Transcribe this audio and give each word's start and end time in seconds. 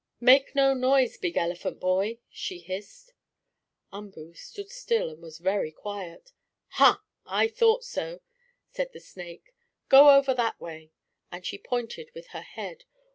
"Make 0.19 0.55
no 0.55 0.73
noise, 0.73 1.15
big 1.19 1.37
elephant 1.37 1.79
boy!" 1.79 2.17
she 2.27 2.57
hissed. 2.57 3.13
Umboo 3.93 4.33
stood 4.33 4.71
still 4.71 5.11
and 5.11 5.21
was 5.21 5.37
very 5.37 5.71
quiet. 5.71 6.31
"Ha! 6.69 7.03
I 7.27 7.47
thought 7.47 7.83
so!" 7.83 8.21
said 8.71 8.93
the 8.93 8.99
snake. 8.99 9.53
"Go 9.89 10.15
over 10.17 10.33
that 10.33 10.59
way," 10.59 10.91
and 11.31 11.45
she 11.45 11.59
pointed 11.59 12.09
with 12.15 12.29
her 12.29 12.41
head. 12.41 12.85